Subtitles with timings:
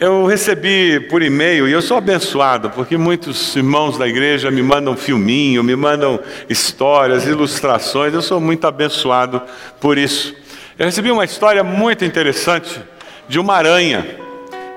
[0.00, 4.96] Eu recebi por e-mail, e eu sou abençoado, porque muitos irmãos da igreja me mandam
[4.96, 9.40] filminho, me mandam histórias, ilustrações, eu sou muito abençoado
[9.80, 10.34] por isso.
[10.76, 12.82] Eu recebi uma história muito interessante
[13.28, 14.04] de uma aranha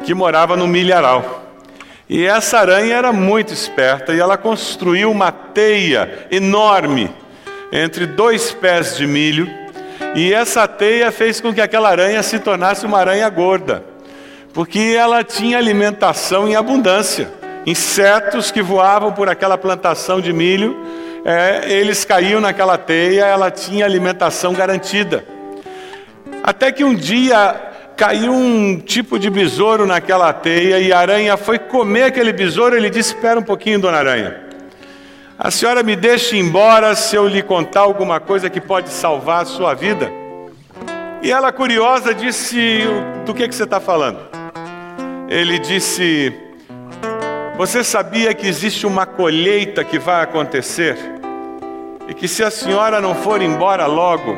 [0.06, 1.52] que morava no milharal.
[2.08, 7.10] E essa aranha era muito esperta e ela construiu uma teia enorme
[7.72, 9.50] entre dois pés de milho,
[10.16, 13.97] e essa teia fez com que aquela aranha se tornasse uma aranha gorda
[14.58, 17.32] porque ela tinha alimentação em abundância.
[17.64, 20.76] Insetos que voavam por aquela plantação de milho,
[21.24, 25.24] é, eles caíam naquela teia, ela tinha alimentação garantida.
[26.42, 27.56] Até que um dia
[27.96, 32.76] caiu um tipo de besouro naquela teia e a aranha foi comer aquele besouro.
[32.76, 34.38] Ele disse: Espera um pouquinho, dona Aranha.
[35.38, 39.44] A senhora me deixa ir embora se eu lhe contar alguma coisa que pode salvar
[39.44, 40.12] a sua vida.
[41.22, 42.86] E ela, curiosa, disse:
[43.24, 44.47] Do que, que você está falando?
[45.30, 46.34] Ele disse:
[47.58, 50.98] Você sabia que existe uma colheita que vai acontecer?
[52.08, 54.38] E que se a senhora não for embora logo,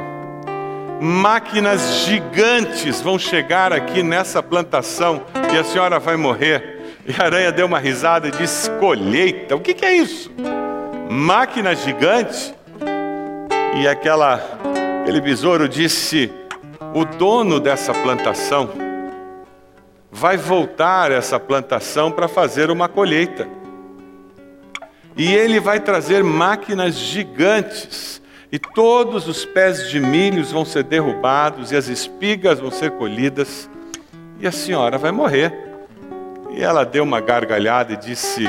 [1.00, 5.22] máquinas gigantes vão chegar aqui nessa plantação
[5.54, 6.80] e a senhora vai morrer.
[7.06, 9.56] E a aranha deu uma risada e disse: Colheita?
[9.56, 10.32] O que, que é isso?
[11.10, 12.56] Máquina gigante?
[13.80, 14.42] E aquela,
[15.02, 16.32] aquele besouro disse:
[16.96, 18.89] O dono dessa plantação
[20.12, 23.48] vai voltar essa plantação para fazer uma colheita.
[25.16, 31.72] E ele vai trazer máquinas gigantes, e todos os pés de milhos vão ser derrubados,
[31.72, 33.70] e as espigas vão ser colhidas,
[34.40, 35.54] e a senhora vai morrer.
[36.52, 38.46] E ela deu uma gargalhada e disse: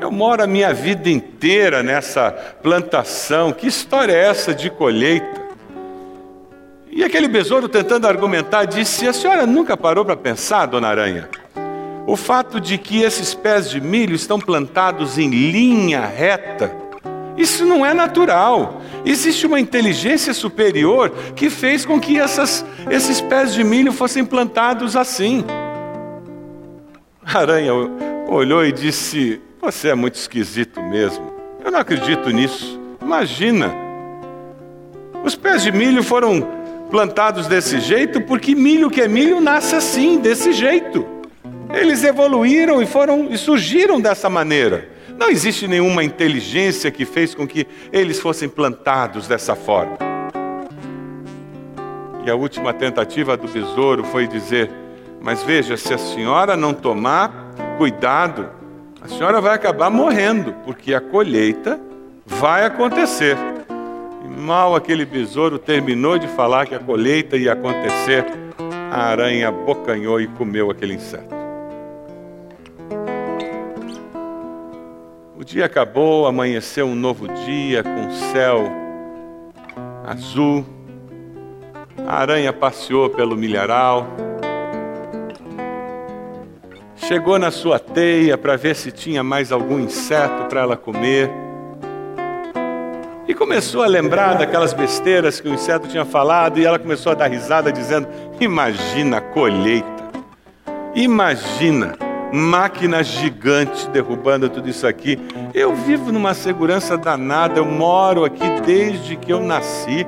[0.00, 2.30] Eu moro a minha vida inteira nessa
[2.62, 5.49] plantação, que história é essa de colheita?
[6.92, 11.28] E aquele besouro, tentando argumentar, disse: A senhora nunca parou para pensar, dona Aranha?
[12.06, 16.74] O fato de que esses pés de milho estão plantados em linha reta,
[17.36, 18.82] isso não é natural.
[19.04, 24.96] Existe uma inteligência superior que fez com que essas, esses pés de milho fossem plantados
[24.96, 25.44] assim.
[27.24, 27.72] A aranha
[28.28, 31.32] olhou e disse: Você é muito esquisito mesmo.
[31.64, 32.80] Eu não acredito nisso.
[33.00, 33.72] Imagina.
[35.22, 36.59] Os pés de milho foram
[36.90, 41.06] plantados desse jeito, porque milho que é milho nasce assim, desse jeito.
[41.72, 44.88] Eles evoluíram e foram e surgiram dessa maneira.
[45.16, 49.96] Não existe nenhuma inteligência que fez com que eles fossem plantados dessa forma.
[52.24, 54.70] E a última tentativa do besouro foi dizer:
[55.20, 58.48] Mas veja, se a senhora não tomar cuidado,
[59.00, 61.80] a senhora vai acabar morrendo, porque a colheita
[62.26, 63.36] vai acontecer.
[64.40, 68.24] Mal aquele besouro terminou de falar que a colheita ia acontecer,
[68.90, 71.34] a aranha abocanhou e comeu aquele inseto.
[75.38, 78.64] O dia acabou, amanheceu um novo dia com céu
[80.06, 80.64] azul.
[82.06, 84.06] A aranha passeou pelo milharal.
[86.96, 91.49] Chegou na sua teia para ver se tinha mais algum inseto para ela comer.
[93.40, 97.26] Começou a lembrar daquelas besteiras que o inseto tinha falado, e ela começou a dar
[97.26, 98.06] risada, dizendo:
[98.38, 100.10] Imagina a colheita,
[100.94, 101.96] imagina
[102.30, 105.18] máquina gigante derrubando tudo isso aqui.
[105.54, 110.06] Eu vivo numa segurança danada, eu moro aqui desde que eu nasci,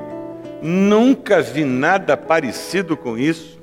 [0.61, 3.59] nunca vi nada parecido com isso.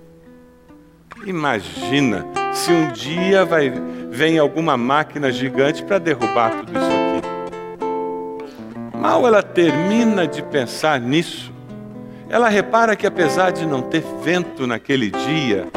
[1.28, 3.72] Imagina se um dia vai,
[4.10, 6.99] vem alguma máquina gigante para derrubar tudo isso.
[9.00, 11.54] Mal ela termina de pensar nisso,
[12.30, 15.70] ela repara que apesar de não ter vento naquele dia,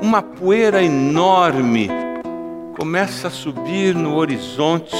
[0.00, 1.90] uma poeira enorme
[2.74, 4.96] começa a subir no horizonte.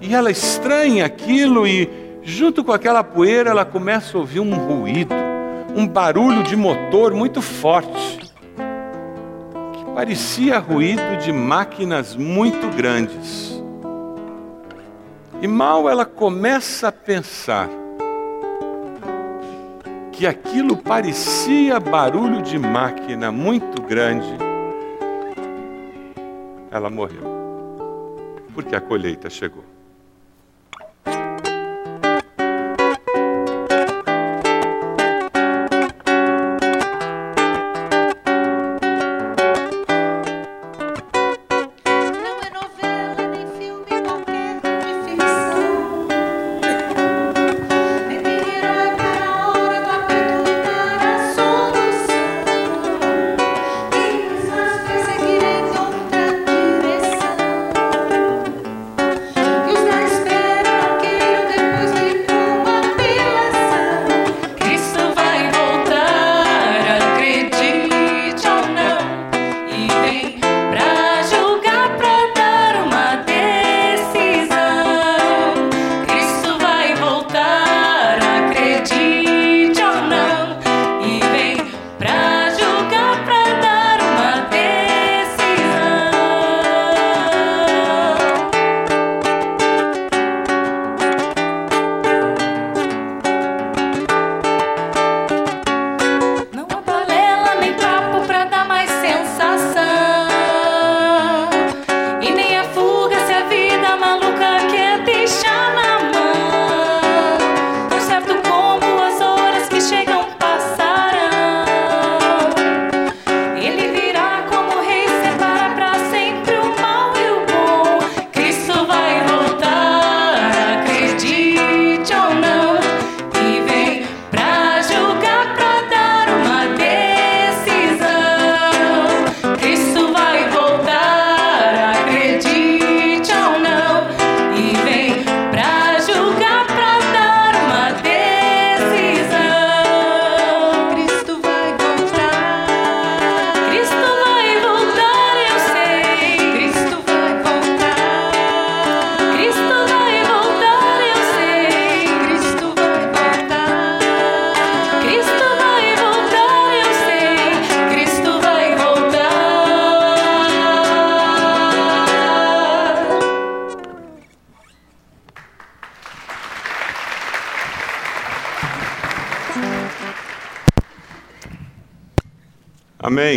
[0.00, 1.90] E ela estranha aquilo e,
[2.22, 5.14] junto com aquela poeira, ela começa a ouvir um ruído,
[5.76, 8.32] um barulho de motor muito forte,
[9.74, 13.51] que parecia ruído de máquinas muito grandes.
[15.42, 17.68] E mal ela começa a pensar
[20.12, 24.36] que aquilo parecia barulho de máquina muito grande,
[26.70, 27.24] ela morreu.
[28.54, 29.71] Porque a colheita chegou.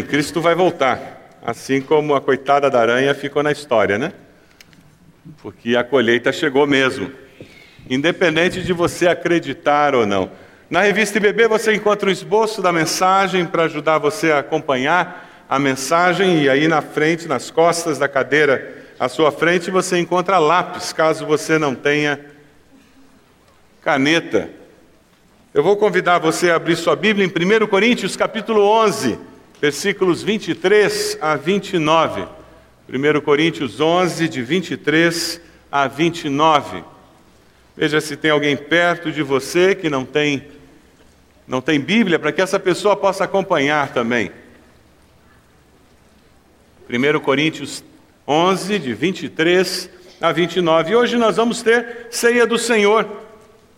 [0.03, 1.39] Cristo vai voltar.
[1.45, 4.13] Assim como a coitada da aranha ficou na história, né?
[5.41, 7.11] Porque a colheita chegou mesmo.
[7.89, 10.31] Independente de você acreditar ou não.
[10.69, 15.59] Na revista IBB você encontra o esboço da mensagem para ajudar você a acompanhar a
[15.59, 20.91] mensagem e aí na frente, nas costas da cadeira à sua frente, você encontra lápis,
[20.91, 22.19] caso você não tenha
[23.81, 24.49] caneta.
[25.53, 29.19] Eu vou convidar você a abrir sua Bíblia em 1 Coríntios, capítulo 11,
[29.61, 32.27] versículos 23 a 29.
[32.87, 35.41] 1 Coríntios 11, de 23
[35.71, 36.83] a 29.
[37.75, 40.47] Veja se tem alguém perto de você que não tem
[41.47, 44.31] não tem Bíblia, para que essa pessoa possa acompanhar também.
[46.89, 47.83] 1 Coríntios
[48.27, 50.91] 11, de 23 a 29.
[50.91, 53.07] E hoje nós vamos ter ceia do Senhor.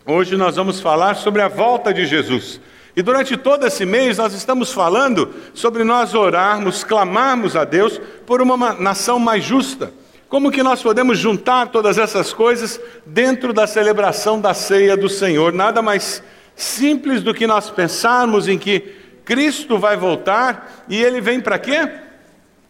[0.06, 2.58] Hoje nós vamos falar sobre a volta de Jesus.
[2.98, 8.42] E durante todo esse mês nós estamos falando sobre nós orarmos, clamarmos a Deus por
[8.42, 9.92] uma nação mais justa.
[10.28, 15.52] Como que nós podemos juntar todas essas coisas dentro da celebração da ceia do Senhor?
[15.52, 16.24] Nada mais
[16.56, 18.80] simples do que nós pensarmos em que
[19.24, 21.88] Cristo vai voltar e ele vem para quê?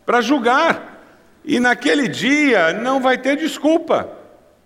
[0.04, 1.06] Para julgar.
[1.42, 4.06] E naquele dia não vai ter desculpa.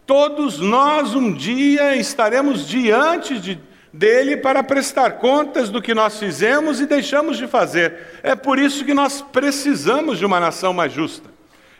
[0.04, 3.60] Todos nós um dia estaremos diante de,
[3.92, 8.20] dele para prestar contas do que nós fizemos e deixamos de fazer.
[8.22, 11.28] É por isso que nós precisamos de uma nação mais justa.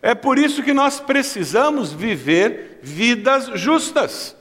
[0.03, 4.37] É por isso que nós precisamos viver vidas justas.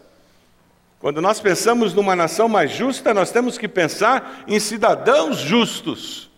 [1.00, 6.31] Quando nós pensamos numa nação mais justa, nós temos que pensar em cidadãos justos.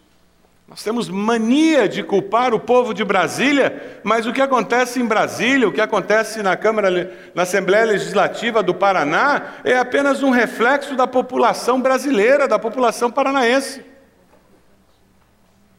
[0.73, 5.67] Nós temos mania de culpar o povo de Brasília, mas o que acontece em Brasília,
[5.67, 11.05] o que acontece na Câmara, na Assembleia Legislativa do Paraná, é apenas um reflexo da
[11.05, 13.85] população brasileira, da população paranaense.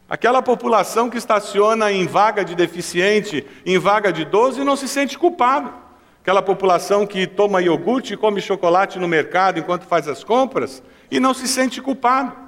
[0.09, 4.87] Aquela população que estaciona em vaga de deficiente, em vaga de idoso e não se
[4.87, 5.73] sente culpado.
[6.21, 11.19] Aquela população que toma iogurte e come chocolate no mercado enquanto faz as compras e
[11.19, 12.44] não se sente culpado.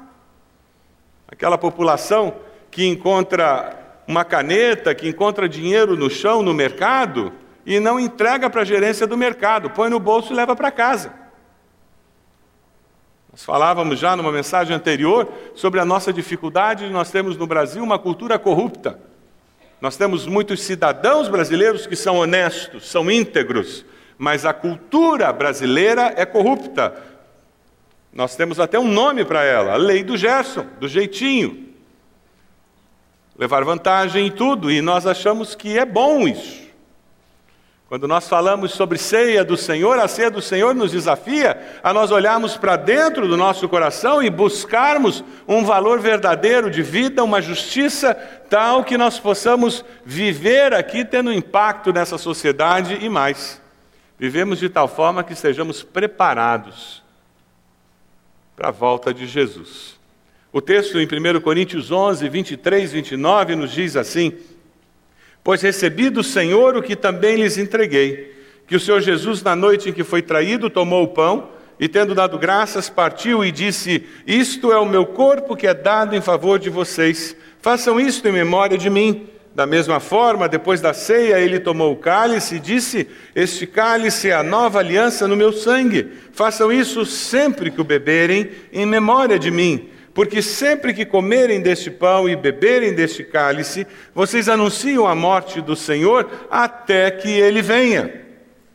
[1.27, 2.35] Aquela população
[2.71, 7.33] que encontra uma caneta, que encontra dinheiro no chão, no mercado,
[7.65, 11.13] e não entrega para a gerência do mercado, põe no bolso e leva para casa.
[13.29, 17.83] Nós falávamos já numa mensagem anterior sobre a nossa dificuldade de nós temos no Brasil
[17.83, 18.99] uma cultura corrupta.
[19.79, 23.85] Nós temos muitos cidadãos brasileiros que são honestos, são íntegros,
[24.17, 26.95] mas a cultura brasileira é corrupta.
[28.17, 31.67] Nós temos até um nome para ela, a lei do Gerson, do jeitinho.
[33.37, 36.65] Levar vantagem em tudo, e nós achamos que é bom isso.
[37.87, 42.09] Quando nós falamos sobre ceia do Senhor, a ceia do Senhor nos desafia a nós
[42.09, 48.15] olharmos para dentro do nosso coração e buscarmos um valor verdadeiro de vida, uma justiça
[48.49, 53.61] tal que nós possamos viver aqui tendo impacto nessa sociedade e mais.
[54.17, 57.05] Vivemos de tal forma que estejamos preparados
[58.57, 59.95] para a volta de Jesus.
[60.51, 64.33] O texto em 1 Coríntios 11, 23, 29 nos diz assim:
[65.43, 68.35] Pois recebi do Senhor o que também lhes entreguei,
[68.65, 72.15] que o Senhor Jesus, na noite em que foi traído, tomou o pão e, tendo
[72.15, 76.57] dado graças, partiu e disse: Isto é o meu corpo que é dado em favor
[76.57, 77.37] de vocês.
[77.61, 79.27] Façam isto em memória de mim.
[79.57, 84.35] Da mesma forma, depois da ceia, ele tomou o cálice e disse: Este cálice é
[84.35, 86.11] a nova aliança no meu sangue.
[86.31, 89.89] Façam isso sempre que o beberem, em memória de mim.
[90.13, 95.75] Porque sempre que comerem deste pão e beberem deste cálice, vocês anunciam a morte do
[95.75, 98.13] Senhor até que ele venha.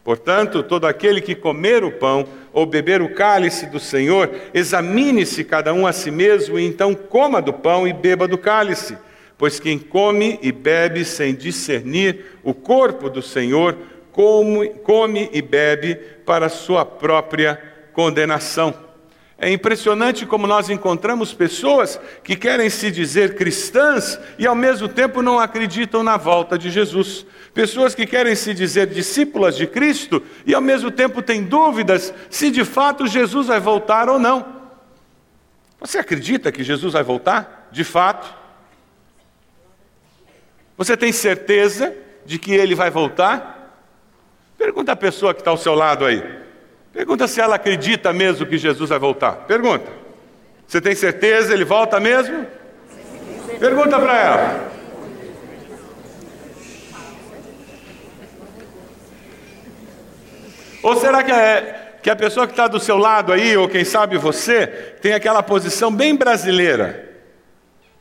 [0.02, 5.72] Portanto, todo aquele que comer o pão ou beber o cálice do Senhor, examine-se cada
[5.72, 8.96] um a si mesmo e então coma do pão e beba do cálice.
[9.42, 13.76] Pois quem come e bebe sem discernir o corpo do Senhor,
[14.12, 17.60] come, come e bebe para sua própria
[17.92, 18.72] condenação.
[19.36, 25.20] É impressionante como nós encontramos pessoas que querem se dizer cristãs e ao mesmo tempo
[25.20, 27.26] não acreditam na volta de Jesus.
[27.52, 32.48] Pessoas que querem se dizer discípulas de Cristo e ao mesmo tempo têm dúvidas se
[32.48, 34.62] de fato Jesus vai voltar ou não.
[35.80, 37.70] Você acredita que Jesus vai voltar?
[37.72, 38.41] De fato?
[40.82, 41.94] Você tem certeza
[42.26, 43.78] de que ele vai voltar?
[44.58, 46.20] Pergunta a pessoa que está ao seu lado aí.
[46.92, 49.46] Pergunta se ela acredita mesmo que Jesus vai voltar.
[49.46, 49.88] Pergunta.
[50.66, 52.44] Você tem certeza ele volta mesmo?
[53.60, 54.70] Pergunta para ela.
[60.82, 63.84] Ou será que, é, que a pessoa que está do seu lado aí, ou quem
[63.84, 64.66] sabe você,
[65.00, 67.11] tem aquela posição bem brasileira?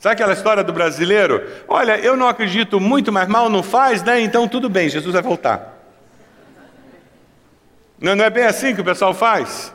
[0.01, 1.47] Sabe aquela história do brasileiro?
[1.67, 4.19] Olha, eu não acredito muito, mas mal não faz, né?
[4.19, 5.77] Então tudo bem, Jesus vai voltar.
[7.99, 9.71] Não, não é bem assim que o pessoal faz?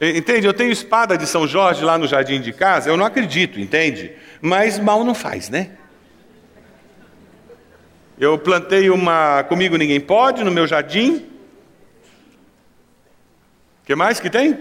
[0.00, 0.46] Entende?
[0.46, 4.12] Eu tenho espada de São Jorge lá no jardim de casa, eu não acredito, entende?
[4.40, 5.72] Mas mal não faz, né?
[8.18, 11.16] Eu plantei uma Comigo Ninguém Pode no meu jardim.
[13.82, 14.58] O que mais que tem?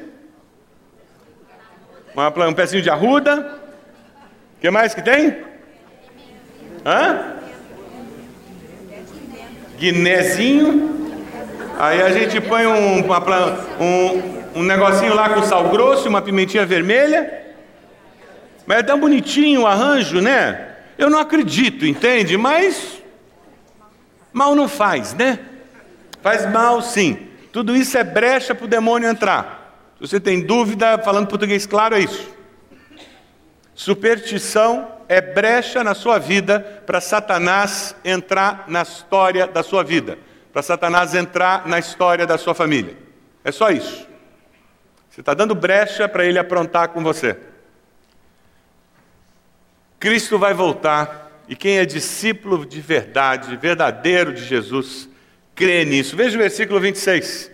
[2.14, 3.64] Uma, um pezinho de arruda.
[4.66, 5.44] Que mais que tem?
[6.84, 7.36] Hã?
[9.78, 11.14] Guinézinho.
[11.78, 13.20] Aí a gente põe um, uma,
[13.80, 17.44] um, um negocinho lá com sal grosso uma pimentinha vermelha.
[18.66, 20.70] Mas é tão bonitinho o arranjo, né?
[20.98, 22.36] Eu não acredito, entende?
[22.36, 23.04] Mas
[24.34, 25.38] mal não faz, né?
[26.24, 27.20] Faz mal sim.
[27.52, 29.94] Tudo isso é brecha para o demônio entrar.
[30.02, 32.35] Se você tem dúvida, falando português claro, é isso.
[33.76, 40.18] Superstição é brecha na sua vida para Satanás entrar na história da sua vida,
[40.54, 42.96] para Satanás entrar na história da sua família.
[43.44, 44.08] É só isso.
[45.10, 47.38] Você está dando brecha para ele aprontar com você.
[50.00, 55.10] Cristo vai voltar e quem é discípulo de verdade, verdadeiro de Jesus,
[55.54, 56.16] crê nisso.
[56.16, 57.52] Veja o versículo 26.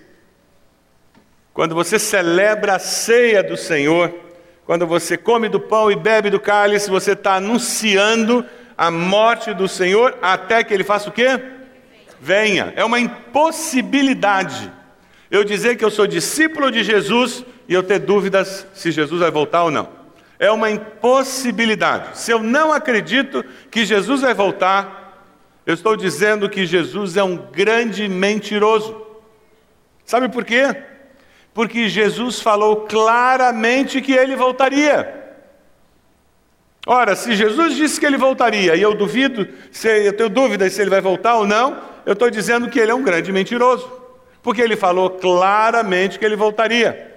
[1.54, 4.31] Quando você celebra a ceia do Senhor,
[4.72, 8.46] quando você come do pão e bebe do cálice, você está anunciando
[8.78, 11.28] a morte do Senhor até que ele faça o quê?
[12.22, 12.72] Venha.
[12.78, 14.72] É uma impossibilidade
[15.30, 19.30] eu dizer que eu sou discípulo de Jesus e eu ter dúvidas se Jesus vai
[19.30, 19.90] voltar ou não.
[20.40, 22.18] É uma impossibilidade.
[22.18, 25.22] Se eu não acredito que Jesus vai voltar,
[25.66, 29.06] eu estou dizendo que Jesus é um grande mentiroso.
[30.06, 30.91] Sabe por quê?
[31.54, 35.20] Porque Jesus falou claramente que ele voltaria.
[36.88, 40.82] Ora, se Jesus disse que ele voltaria e eu duvido, se eu tenho dúvidas se
[40.82, 44.02] ele vai voltar ou não, eu estou dizendo que ele é um grande mentiroso
[44.44, 47.10] porque ele falou claramente que ele voltaria.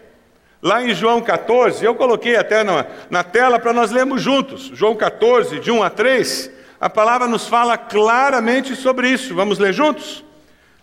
[0.62, 4.70] Lá em João 14, eu coloquei até na, na tela para nós lermos juntos.
[4.74, 6.50] João 14, de 1 a 3,
[6.80, 9.34] a palavra nos fala claramente sobre isso.
[9.34, 10.24] Vamos ler juntos?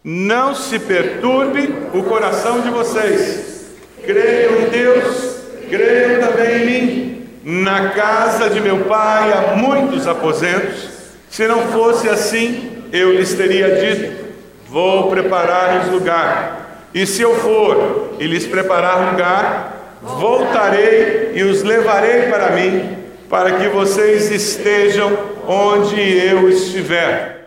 [0.04, 3.66] Não se perturbe o coração de vocês.
[4.04, 5.38] Creiam em Deus,
[5.70, 7.28] creiam também em mim.
[7.44, 10.90] Na casa de meu pai há muitos aposentos.
[11.30, 14.22] Se não fosse assim, eu lhes teria dito
[14.72, 16.88] Vou preparar-lhes lugar.
[16.94, 22.98] E se eu for e lhes preparar lugar, voltarei e os levarei para mim,
[23.30, 25.12] para que vocês estejam
[25.46, 27.41] onde eu estiver.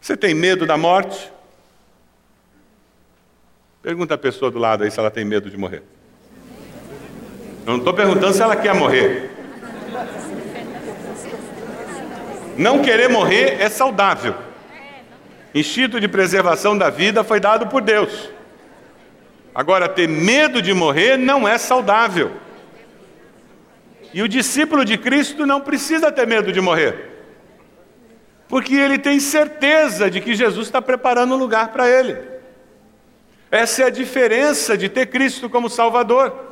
[0.00, 1.30] Você tem medo da morte?
[3.82, 5.82] Pergunta a pessoa do lado aí se ela tem medo de morrer.
[7.66, 9.30] Eu não estou perguntando se ela quer morrer.
[12.56, 14.34] Não querer morrer é saudável.
[15.54, 18.30] Instinto de preservação da vida foi dado por Deus.
[19.54, 22.32] Agora, ter medo de morrer não é saudável.
[24.12, 27.09] E o discípulo de Cristo não precisa ter medo de morrer,
[28.50, 32.18] porque ele tem certeza de que Jesus está preparando um lugar para ele.
[33.48, 36.49] Essa é a diferença de ter Cristo como Salvador.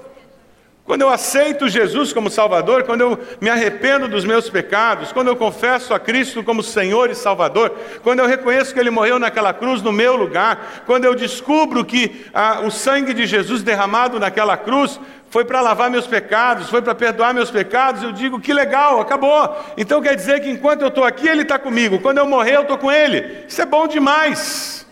[0.88, 5.36] Quando eu aceito Jesus como Salvador, quando eu me arrependo dos meus pecados, quando eu
[5.36, 9.82] confesso a Cristo como Senhor e Salvador, quando eu reconheço que Ele morreu naquela cruz
[9.82, 14.98] no meu lugar, quando eu descubro que ah, o sangue de Jesus derramado naquela cruz
[15.28, 19.62] foi para lavar meus pecados, foi para perdoar meus pecados, eu digo que legal, acabou.
[19.76, 22.62] Então quer dizer que enquanto eu estou aqui, Ele está comigo, quando eu morrer, eu
[22.62, 23.44] estou com Ele.
[23.46, 24.86] Isso é bom demais.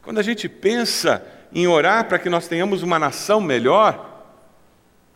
[0.00, 4.26] Quando a gente pensa em orar para que nós tenhamos uma nação melhor,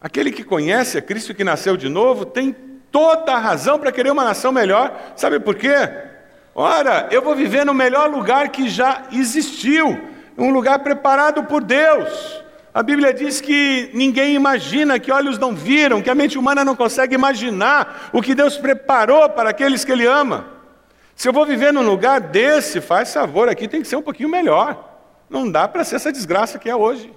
[0.00, 2.54] aquele que conhece a Cristo que nasceu de novo tem
[2.92, 4.97] toda a razão para querer uma nação melhor.
[5.16, 5.76] Sabe por quê?
[6.54, 9.99] Ora, eu vou viver no melhor lugar que já existiu,
[10.37, 12.42] um lugar preparado por Deus.
[12.73, 16.76] A Bíblia diz que ninguém imagina, que olhos não viram, que a mente humana não
[16.76, 20.47] consegue imaginar o que Deus preparou para aqueles que Ele ama.
[21.16, 24.28] Se eu vou viver num lugar desse, faz favor, aqui tem que ser um pouquinho
[24.28, 24.88] melhor.
[25.28, 27.12] Não dá para ser essa desgraça que é hoje.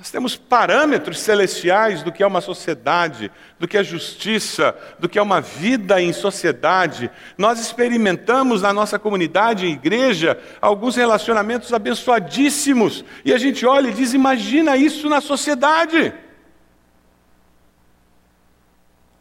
[0.00, 5.18] Nós temos parâmetros celestiais do que é uma sociedade, do que é justiça, do que
[5.18, 7.10] é uma vida em sociedade.
[7.36, 13.04] Nós experimentamos na nossa comunidade e igreja alguns relacionamentos abençoadíssimos.
[13.26, 16.14] E a gente olha e diz: imagina isso na sociedade.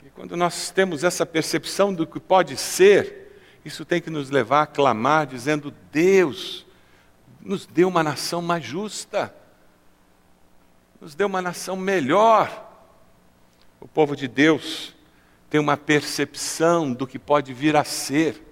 [0.02, 4.62] E quando nós temos essa percepção do que pode ser, isso tem que nos levar
[4.62, 6.66] a clamar, dizendo: Deus,
[7.42, 9.34] nos dê uma nação mais justa.
[11.00, 12.68] nos deu uma nação melhor.
[13.80, 14.94] O povo de Deus
[15.50, 18.46] tem uma percepção do que pode vir a ser,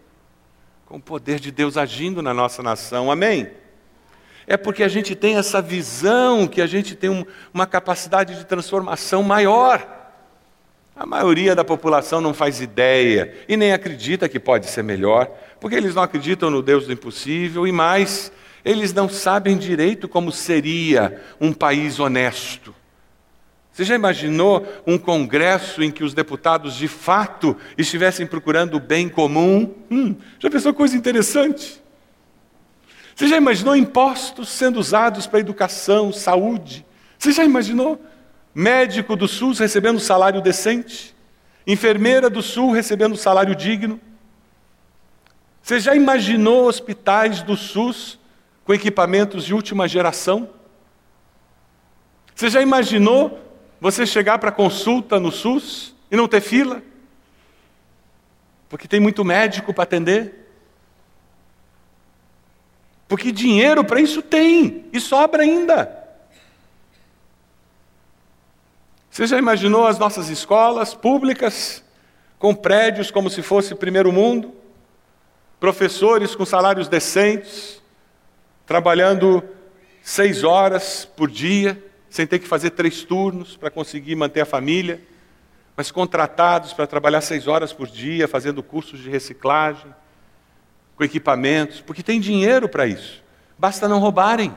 [0.86, 3.12] com o poder de Deus agindo na nossa nação.
[3.12, 3.52] Amém?
[4.48, 8.46] É porque a gente tem essa visão, que a gente tem um, uma capacidade de
[8.46, 9.86] transformação maior.
[10.96, 15.76] A maioria da população não faz ideia e nem acredita que pode ser melhor, porque
[15.76, 18.32] eles não acreditam no Deus do impossível e mais,
[18.68, 22.76] eles não sabem direito como seria um país honesto.
[23.72, 29.08] Você já imaginou um congresso em que os deputados de fato estivessem procurando o bem
[29.08, 29.74] comum?
[29.90, 31.82] Hum, já pensou coisa interessante?
[33.16, 36.86] Você já imaginou impostos sendo usados para educação, saúde?
[37.18, 38.02] Você já imaginou
[38.54, 41.16] médico do SUS recebendo salário decente?
[41.66, 43.98] Enfermeira do SUS recebendo salário digno?
[45.62, 48.20] Você já imaginou hospitais do SUS
[48.68, 50.50] com equipamentos de última geração?
[52.36, 53.40] Você já imaginou
[53.80, 56.84] você chegar para consulta no SUS e não ter fila?
[58.68, 60.52] Porque tem muito médico para atender?
[63.08, 66.06] Porque dinheiro para isso tem, e sobra ainda.
[69.10, 71.82] Você já imaginou as nossas escolas públicas,
[72.38, 74.54] com prédios como se fosse primeiro mundo?
[75.58, 77.82] Professores com salários decentes,
[78.68, 79.42] trabalhando
[80.04, 85.02] seis horas por dia, sem ter que fazer três turnos para conseguir manter a família,
[85.76, 89.94] mas contratados para trabalhar seis horas por dia, fazendo cursos de reciclagem,
[90.98, 93.24] com equipamentos, porque tem dinheiro para isso.
[93.58, 94.54] Basta não roubarem.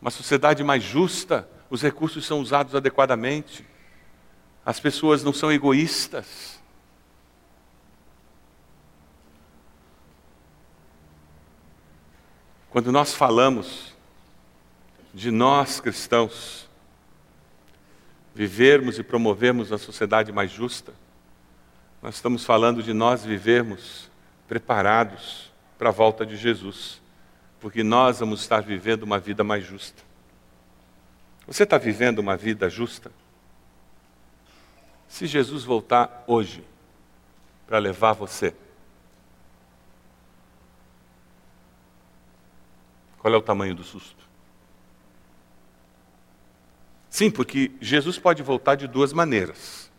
[0.00, 3.66] Uma sociedade mais justa, os recursos são usados adequadamente.
[4.64, 6.59] As pessoas não são egoístas.
[12.70, 13.92] Quando nós falamos
[15.12, 16.68] de nós cristãos
[18.32, 20.94] vivermos e promovermos a sociedade mais justa,
[22.00, 24.08] nós estamos falando de nós vivermos
[24.46, 27.02] preparados para a volta de Jesus,
[27.58, 30.02] porque nós vamos estar vivendo uma vida mais justa.
[31.48, 33.10] Você está vivendo uma vida justa?
[35.08, 36.64] Se Jesus voltar hoje
[37.66, 38.54] para levar você,
[43.20, 44.28] Qual é o tamanho do susto?
[47.10, 49.90] Sim, porque Jesus pode voltar de duas maneiras.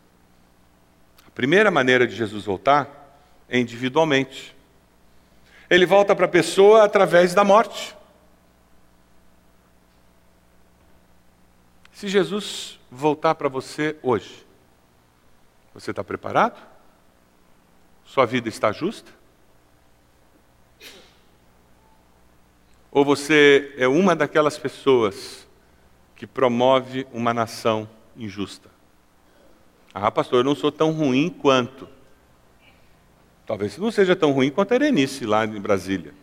[1.26, 4.56] A primeira maneira de Jesus voltar é individualmente.
[5.70, 7.96] Ele volta para a pessoa através da morte.
[11.92, 14.44] Se Jesus voltar para você hoje,
[15.72, 16.60] você está preparado?
[18.04, 19.21] Sua vida está justa?
[22.92, 25.48] Ou você é uma daquelas pessoas
[26.14, 28.70] que promove uma nação injusta?
[29.94, 31.88] Ah, pastor, eu não sou tão ruim quanto.
[33.46, 36.14] Talvez não seja tão ruim quanto a Erenice lá em Brasília.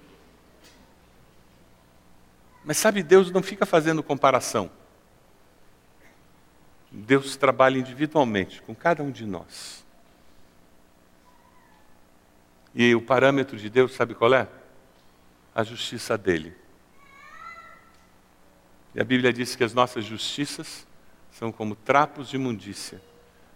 [2.64, 4.70] Mas sabe, Deus não fica fazendo comparação.
[6.92, 9.84] Deus trabalha individualmente com cada um de nós.
[12.76, 14.48] E o parâmetro de Deus, sabe qual é?
[15.54, 16.56] a justiça dele.
[19.00, 20.86] E a Bíblia diz que as nossas justiças
[21.32, 23.02] são como trapos de imundícia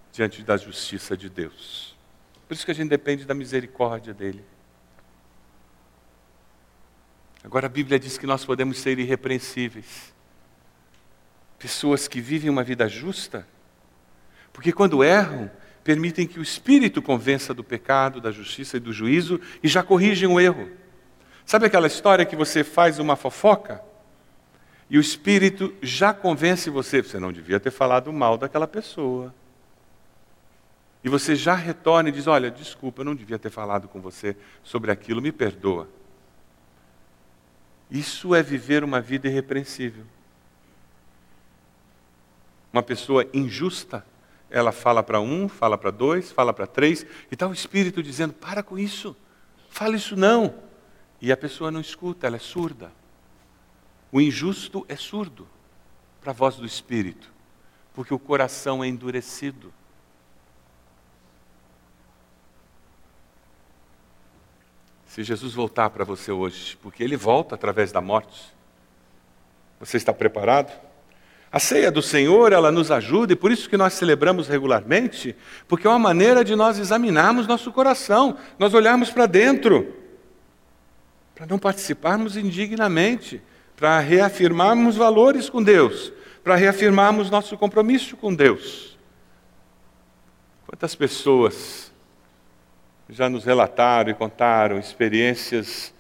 [0.10, 1.98] diante da justiça de Deus.
[2.48, 4.42] Por isso que a gente depende da misericórdia dele.
[7.44, 10.14] Agora a Bíblia diz que nós podemos ser irrepreensíveis.
[11.60, 13.46] Pessoas que vivem uma vida justa,
[14.54, 15.52] porque quando erram,
[15.84, 20.30] permitem que o Espírito convença do pecado, da justiça e do juízo e já corrigem
[20.30, 20.72] o erro.
[21.46, 23.84] Sabe aquela história que você faz uma fofoca
[24.94, 29.34] e o espírito já convence você, você não devia ter falado mal daquela pessoa.
[31.04, 34.38] E você já retorna e diz: Olha, desculpa, eu não devia ter falado com você
[34.62, 35.90] sobre aquilo, me perdoa.
[37.90, 40.06] Isso é viver uma vida irrepreensível.
[42.72, 44.06] Uma pessoa injusta,
[44.48, 47.02] ela fala para um, fala para dois, fala para três,
[47.32, 49.16] e está o Espírito dizendo: Para com isso,
[49.72, 50.54] fala isso não.
[51.20, 52.92] E a pessoa não escuta, ela é surda.
[54.14, 55.48] O injusto é surdo
[56.22, 57.34] para a voz do Espírito,
[57.96, 59.74] porque o coração é endurecido.
[65.08, 68.54] Se Jesus voltar para você hoje, porque ele volta através da morte,
[69.80, 70.72] você está preparado?
[71.52, 75.36] A ceia do Senhor, ela nos ajuda e por isso que nós celebramos regularmente,
[75.68, 80.04] porque é uma maneira de nós examinarmos nosso coração, nós olharmos para dentro
[81.34, 83.42] para não participarmos indignamente,
[83.76, 86.12] para reafirmarmos valores com Deus,
[86.44, 88.98] para reafirmarmos nosso compromisso com Deus.
[90.68, 91.92] Quantas pessoas
[93.10, 95.94] já nos relataram e contaram experiências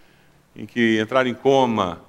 [0.55, 2.01] em que entraram em coma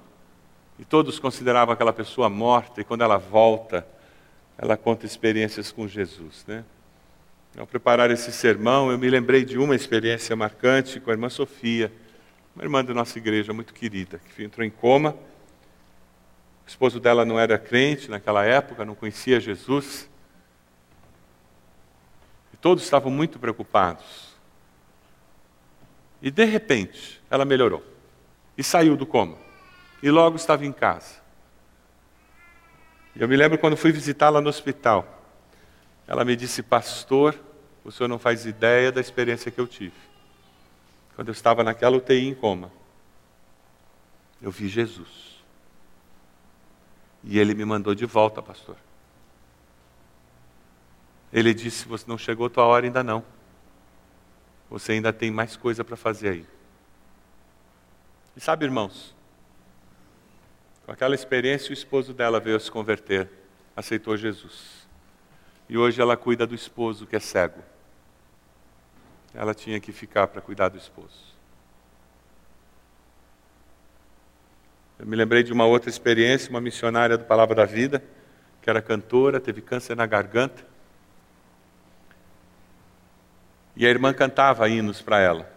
[0.79, 3.85] e todos consideravam aquela pessoa morta e quando ela volta,
[4.57, 6.63] ela conta experiências com Jesus, né?
[7.57, 11.89] Ao preparar esse sermão, eu me lembrei de uma experiência marcante com a irmã Sofia,
[12.53, 15.15] uma irmã da nossa igreja muito querida, que entrou em coma.
[16.65, 20.09] O esposo dela não era crente naquela época, não conhecia Jesus.
[22.53, 24.33] E todos estavam muito preocupados.
[26.21, 27.83] E de repente, ela melhorou
[28.57, 29.37] e saiu do coma.
[30.01, 31.23] E logo estava em casa.
[33.15, 35.23] E eu me lembro quando fui visitá-la no hospital.
[36.07, 37.39] Ela me disse, pastor,
[37.83, 39.95] o senhor não faz ideia da experiência que eu tive.
[41.15, 42.71] Quando eu estava naquela UTI em coma,
[44.41, 45.34] eu vi Jesus.
[47.25, 48.77] E ele me mandou de volta, pastor.
[51.33, 53.23] Ele disse: Você não chegou a tua hora ainda não.
[54.69, 56.45] Você ainda tem mais coisa para fazer aí.
[58.37, 59.15] E sabe, irmãos,
[60.85, 63.29] com aquela experiência, o esposo dela veio se converter,
[63.75, 64.87] aceitou Jesus.
[65.67, 67.63] E hoje ela cuida do esposo que é cego.
[69.33, 71.34] Ela tinha que ficar para cuidar do esposo.
[74.97, 78.03] Eu me lembrei de uma outra experiência, uma missionária do Palavra da Vida,
[78.61, 80.65] que era cantora, teve câncer na garganta.
[83.75, 85.51] E a irmã cantava hinos para ela.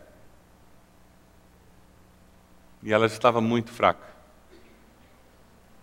[2.82, 4.06] E ela estava muito fraca.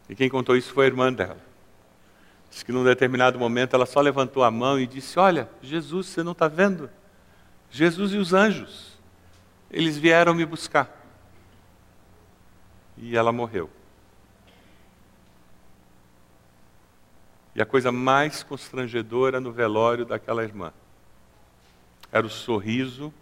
[0.10, 1.38] E quem contou isso foi a irmã dela.
[2.50, 6.24] Diz que num determinado momento ela só levantou a mão e disse: Olha, Jesus, você
[6.24, 6.90] não está vendo?
[7.72, 8.98] Jesus e os anjos,
[9.72, 11.05] eles vieram me buscar.
[12.98, 13.70] E ela morreu.
[17.56, 20.74] E a coisa mais constrangedora no velório daquela irmã
[22.12, 23.14] era o sorriso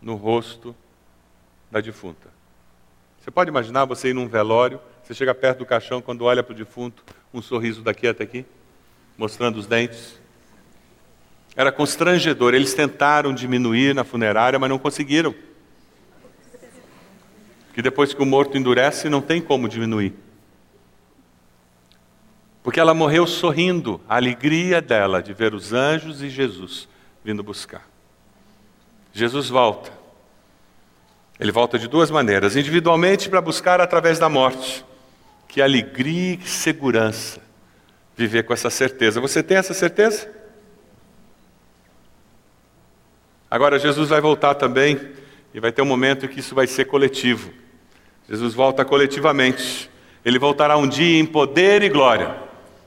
[0.00, 0.74] no rosto
[1.70, 2.28] da defunta.
[3.20, 6.52] Você pode imaginar você ir num velório você chega perto do caixão, quando olha para
[6.52, 8.44] o defunto, um sorriso daqui até aqui,
[9.16, 10.20] mostrando os dentes.
[11.56, 12.52] Era constrangedor.
[12.52, 15.34] Eles tentaram diminuir na funerária, mas não conseguiram.
[17.78, 20.12] Porque depois que o morto endurece, não tem como diminuir.
[22.60, 26.88] Porque ela morreu sorrindo, a alegria dela de ver os anjos e Jesus
[27.24, 27.88] vindo buscar.
[29.12, 29.92] Jesus volta.
[31.38, 34.84] Ele volta de duas maneiras: individualmente para buscar através da morte,
[35.46, 37.40] que alegria e segurança
[38.16, 39.20] viver com essa certeza.
[39.20, 40.28] Você tem essa certeza?
[43.48, 44.98] Agora, Jesus vai voltar também
[45.54, 47.67] e vai ter um momento que isso vai ser coletivo.
[48.28, 49.88] Jesus volta coletivamente.
[50.22, 52.34] Ele voltará um dia em poder e glória.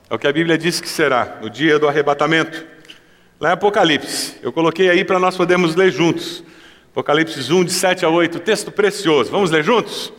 [0.08, 2.64] É o que a Bíblia diz que será, no dia do arrebatamento.
[3.40, 6.44] Lá em Apocalipse, eu coloquei aí para nós podermos ler juntos.
[6.92, 9.32] Apocalipse 1, de 7 a 8, texto precioso.
[9.32, 10.12] Vamos ler juntos?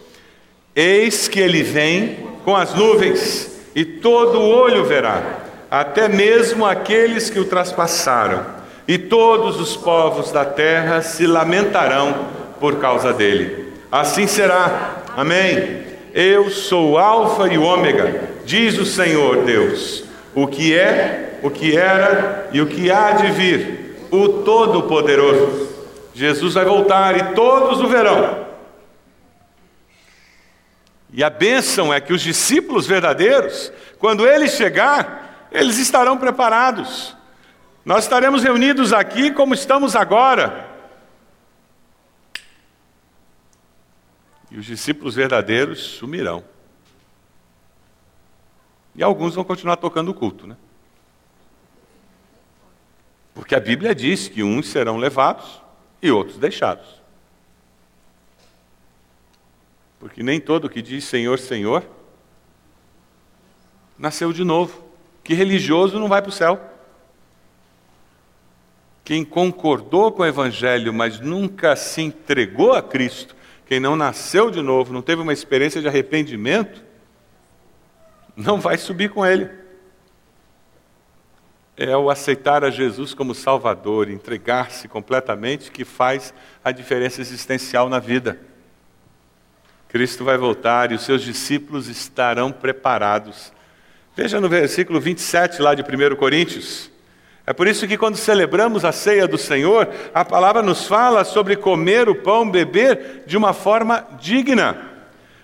[0.76, 5.40] Eis que ele vem com as nuvens, e todo olho verá,
[5.72, 8.46] até mesmo aqueles que o traspassaram,
[8.88, 12.28] e todos os povos da terra se lamentarão
[12.60, 13.72] por causa dele.
[13.92, 15.03] Assim será.
[15.16, 15.84] Amém.
[16.14, 20.04] Eu sou o Alfa e o Ômega, diz o Senhor Deus,
[20.36, 25.70] o que é, o que era e o que há de vir, o Todo-Poderoso.
[26.14, 28.44] Jesus vai voltar e todos o verão
[31.14, 37.16] e a bênção é que os discípulos verdadeiros, quando ele chegar, eles estarão preparados.
[37.86, 40.73] Nós estaremos reunidos aqui como estamos agora.
[44.54, 46.44] E os discípulos verdadeiros sumirão.
[48.96, 50.56] E alguns vão continuar tocando o culto, né?
[53.34, 55.60] Porque a Bíblia diz que uns serão levados
[56.00, 57.02] e outros deixados.
[60.00, 61.84] Porque nem todo que diz Senhor, Senhor
[63.98, 64.84] nasceu de novo.
[65.24, 66.62] Que religioso não vai para o céu.
[69.04, 73.36] Quem concordou com o Evangelho, mas nunca se entregou a Cristo,
[73.66, 76.84] quem não nasceu de novo, não teve uma experiência de arrependimento,
[78.36, 79.50] não vai subir com Ele.
[81.76, 88.00] É o aceitar a Jesus como Salvador, entregar-se completamente, que faz a diferença existencial na
[88.00, 88.40] vida.
[89.90, 93.52] Cristo vai voltar e os seus discípulos estarão preparados.
[94.16, 96.92] Veja no versículo 27 lá de 1 Coríntios.
[97.46, 101.58] É por isso que quando celebramos a ceia do Senhor, a palavra nos fala sobre
[101.58, 104.78] comer o pão, beber de uma forma digna.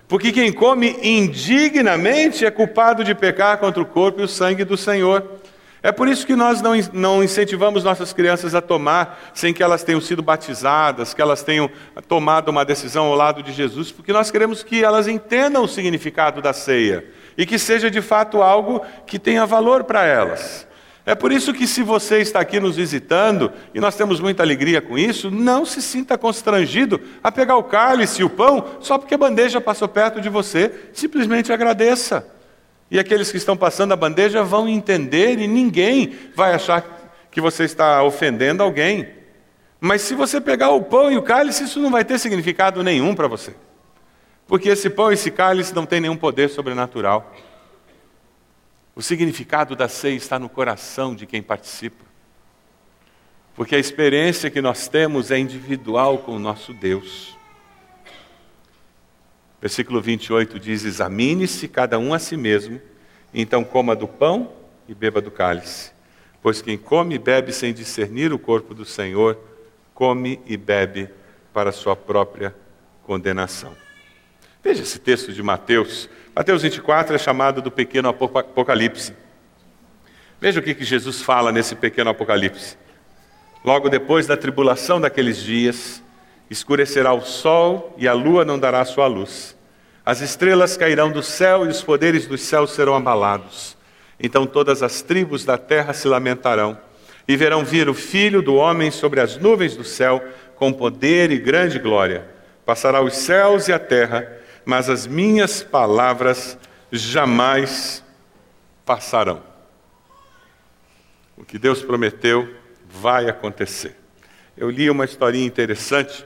[0.08, 4.78] Porque quem come indignamente é culpado de pecar contra o corpo e o sangue do
[4.78, 5.40] Senhor.
[5.82, 9.84] É por isso que nós não, não incentivamos nossas crianças a tomar sem que elas
[9.84, 11.70] tenham sido batizadas, que elas tenham
[12.08, 16.42] tomado uma decisão ao lado de Jesus, porque nós queremos que elas entendam o significado
[16.42, 17.04] da ceia
[17.36, 20.66] e que seja de fato algo que tenha valor para elas.
[21.04, 24.80] É por isso que, se você está aqui nos visitando, e nós temos muita alegria
[24.82, 29.14] com isso, não se sinta constrangido a pegar o cálice e o pão só porque
[29.14, 30.90] a bandeja passou perto de você.
[30.92, 32.26] Simplesmente agradeça.
[32.90, 36.84] E aqueles que estão passando a bandeja vão entender e ninguém vai achar
[37.30, 39.08] que você está ofendendo alguém.
[39.80, 43.14] Mas se você pegar o pão e o cálice, isso não vai ter significado nenhum
[43.14, 43.54] para você.
[44.46, 47.32] Porque esse pão e esse cálice não têm nenhum poder sobrenatural.
[49.00, 52.04] O significado da ceia está no coração de quem participa.
[53.54, 57.34] Porque a experiência que nós temos é individual com o nosso Deus.
[59.58, 62.78] Versículo 28 diz: Examine-se cada um a si mesmo,
[63.32, 64.52] então coma do pão
[64.86, 65.92] e beba do cálice.
[66.42, 69.38] Pois quem come e bebe sem discernir o corpo do Senhor,
[69.94, 71.08] come e bebe
[71.54, 72.54] para sua própria
[73.04, 73.74] condenação.
[74.62, 76.06] Veja esse texto de Mateus.
[76.34, 79.12] Mateus 24 é chamado do pequeno Apocalipse.
[80.40, 82.78] Veja o que, que Jesus fala nesse pequeno Apocalipse.
[83.64, 86.02] Logo depois da tribulação daqueles dias,
[86.48, 89.56] escurecerá o sol e a lua não dará sua luz.
[90.06, 93.76] As estrelas cairão do céu e os poderes dos céus serão abalados.
[94.18, 96.78] Então todas as tribos da terra se lamentarão
[97.26, 100.22] e verão vir o filho do homem sobre as nuvens do céu
[100.54, 102.24] com poder e grande glória.
[102.64, 104.39] Passará os céus e a terra,
[104.70, 106.56] mas as minhas palavras
[106.92, 108.04] jamais
[108.86, 109.42] passarão.
[111.36, 112.54] O que Deus prometeu
[112.88, 113.96] vai acontecer.
[114.56, 116.24] Eu li uma historinha interessante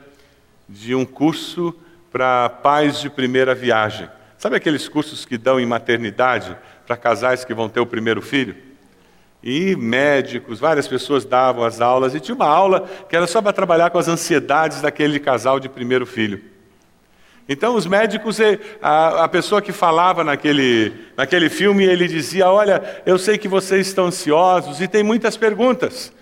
[0.69, 1.75] de um curso
[2.13, 4.11] para pais de primeira viagem.
[4.37, 6.55] Sabe aqueles cursos que dão em maternidade
[6.87, 8.55] para casais que vão ter o primeiro filho?
[9.43, 13.55] E médicos, várias pessoas davam as aulas, e tinha uma aula que era só para
[13.55, 16.53] trabalhar com as ansiedades daquele casal de primeiro filho.
[17.49, 18.39] Então, os médicos,
[18.81, 23.87] a, a pessoa que falava naquele, naquele filme, ele dizia: Olha, eu sei que vocês
[23.87, 26.13] estão ansiosos e tem muitas perguntas.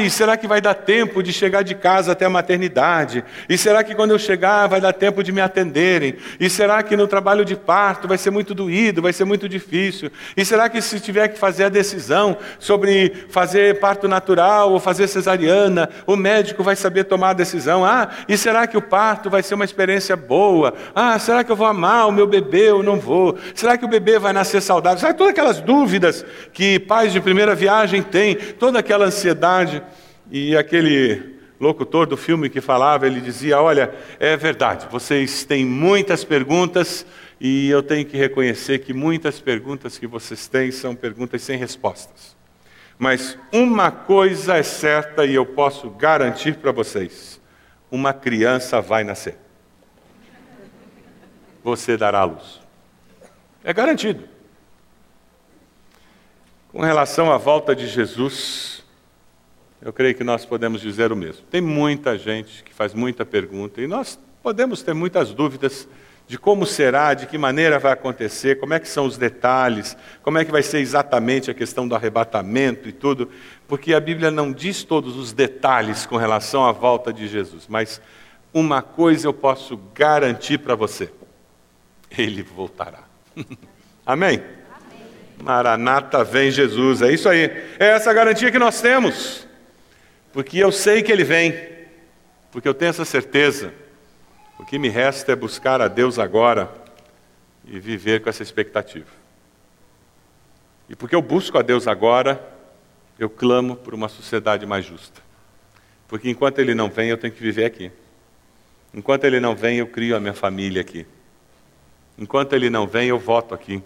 [0.00, 3.22] E será que vai dar tempo de chegar de casa até a maternidade?
[3.48, 6.16] E será que quando eu chegar vai dar tempo de me atenderem?
[6.40, 10.10] E será que no trabalho de parto vai ser muito doído, vai ser muito difícil?
[10.34, 15.06] E será que se tiver que fazer a decisão sobre fazer parto natural ou fazer
[15.06, 17.84] cesariana, o médico vai saber tomar a decisão?
[17.84, 20.72] Ah, e será que o parto vai ser uma experiência boa?
[20.94, 23.36] Ah, será que eu vou amar o meu bebê ou não vou?
[23.54, 24.98] Será que o bebê vai nascer saudável?
[24.98, 29.82] Sabe todas aquelas dúvidas que pais de primeira viagem têm, toda aquela ansiedade verdade.
[30.30, 36.24] E aquele locutor do filme que falava, ele dizia: Olha, é verdade, vocês têm muitas
[36.24, 37.06] perguntas
[37.40, 42.36] e eu tenho que reconhecer que muitas perguntas que vocês têm são perguntas sem respostas.
[42.98, 47.40] Mas uma coisa é certa e eu posso garantir para vocês:
[47.90, 49.36] uma criança vai nascer.
[51.62, 52.60] Você dará luz.
[53.64, 54.28] É garantido.
[56.70, 58.77] Com relação à volta de Jesus,
[59.80, 61.44] eu creio que nós podemos dizer o mesmo.
[61.50, 65.88] Tem muita gente que faz muita pergunta e nós podemos ter muitas dúvidas
[66.26, 70.36] de como será, de que maneira vai acontecer, como é que são os detalhes, como
[70.36, 73.30] é que vai ser exatamente a questão do arrebatamento e tudo,
[73.66, 77.98] porque a Bíblia não diz todos os detalhes com relação à volta de Jesus, mas
[78.52, 81.10] uma coisa eu posso garantir para você:
[82.16, 83.04] ele voltará.
[84.04, 84.42] Amém?
[84.44, 84.58] Amém?
[85.42, 87.44] Maranata vem Jesus, é isso aí.
[87.78, 89.47] É essa garantia que nós temos.
[90.32, 91.54] Porque eu sei que Ele vem,
[92.50, 93.72] porque eu tenho essa certeza.
[94.58, 96.70] O que me resta é buscar a Deus agora
[97.64, 99.06] e viver com essa expectativa.
[100.88, 102.42] E porque eu busco a Deus agora,
[103.18, 105.20] eu clamo por uma sociedade mais justa.
[106.08, 107.92] Porque enquanto Ele não vem, eu tenho que viver aqui.
[108.92, 111.06] Enquanto Ele não vem, eu crio a minha família aqui.
[112.16, 113.82] Enquanto Ele não vem, eu voto aqui.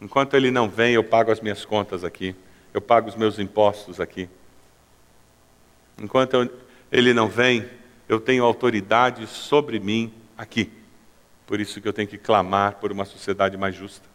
[0.00, 2.34] Enquanto Ele não vem, eu pago as minhas contas aqui.
[2.74, 4.28] Eu pago os meus impostos aqui.
[6.00, 7.68] Enquanto eu, ele não vem,
[8.08, 10.70] eu tenho autoridade sobre mim aqui.
[11.46, 14.06] Por isso que eu tenho que clamar por uma sociedade mais justa.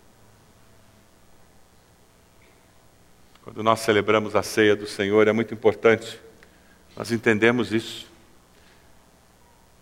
[3.43, 6.19] Quando nós celebramos a ceia do Senhor, é muito importante
[6.95, 8.07] nós entendemos isso.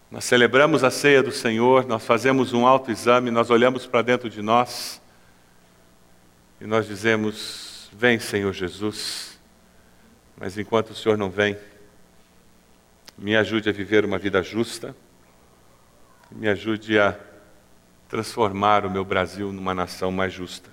[0.10, 4.42] Nós celebramos a ceia do Senhor, nós fazemos um autoexame, nós olhamos para dentro de
[4.42, 5.02] nós
[6.60, 9.40] e nós dizemos: Vem, Senhor Jesus.
[10.38, 11.58] Mas enquanto o Senhor não vem,
[13.22, 14.96] me ajude a viver uma vida justa,
[16.32, 17.16] me ajude a
[18.10, 20.72] transformar o meu Brasil numa nação mais justa.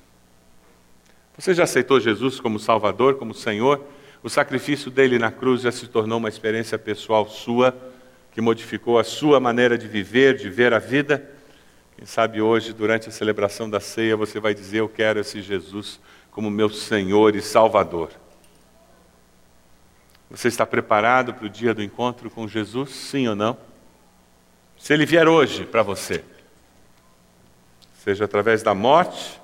[1.36, 3.84] Você já aceitou Jesus como Salvador, como Senhor?
[4.22, 7.76] O sacrifício dele na cruz já se tornou uma experiência pessoal sua,
[8.32, 11.30] que modificou a sua maneira de viver, de ver a vida.
[11.98, 16.00] Quem sabe hoje, durante a celebração da ceia, você vai dizer: Eu quero esse Jesus
[16.30, 18.10] como meu Senhor e Salvador.
[20.30, 22.90] Você está preparado para o dia do encontro com Jesus?
[22.90, 23.56] Sim ou não?
[24.76, 26.24] Se ele vier hoje para você,
[28.04, 29.40] seja através da morte,